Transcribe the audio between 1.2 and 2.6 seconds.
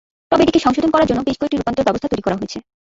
বেশ কয়েকটি রূপান্তর ব্যবস্থা তৈরি করা হয়েছে।